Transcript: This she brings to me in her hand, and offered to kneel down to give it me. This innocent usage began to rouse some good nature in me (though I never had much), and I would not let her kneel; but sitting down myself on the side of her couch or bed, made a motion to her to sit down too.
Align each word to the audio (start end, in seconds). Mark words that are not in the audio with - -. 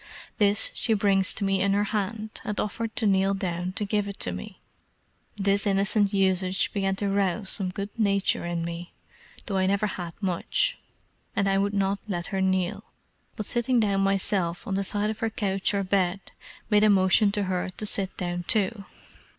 This 0.39 0.71
she 0.73 0.95
brings 0.95 1.31
to 1.35 1.43
me 1.43 1.61
in 1.61 1.73
her 1.73 1.83
hand, 1.83 2.41
and 2.43 2.59
offered 2.59 2.95
to 2.95 3.05
kneel 3.05 3.35
down 3.35 3.71
to 3.73 3.85
give 3.85 4.07
it 4.07 4.25
me. 4.33 4.59
This 5.37 5.67
innocent 5.67 6.11
usage 6.11 6.73
began 6.73 6.95
to 6.95 7.07
rouse 7.07 7.49
some 7.49 7.69
good 7.69 7.91
nature 7.99 8.43
in 8.43 8.65
me 8.65 8.93
(though 9.45 9.57
I 9.57 9.67
never 9.67 9.85
had 9.85 10.13
much), 10.19 10.79
and 11.35 11.47
I 11.47 11.59
would 11.59 11.75
not 11.75 11.99
let 12.07 12.33
her 12.33 12.41
kneel; 12.41 12.85
but 13.35 13.45
sitting 13.45 13.79
down 13.79 14.01
myself 14.01 14.65
on 14.65 14.73
the 14.73 14.83
side 14.83 15.11
of 15.11 15.19
her 15.19 15.29
couch 15.29 15.71
or 15.71 15.83
bed, 15.83 16.31
made 16.71 16.83
a 16.83 16.89
motion 16.89 17.31
to 17.33 17.43
her 17.43 17.69
to 17.77 17.85
sit 17.85 18.17
down 18.17 18.41
too. 18.47 18.85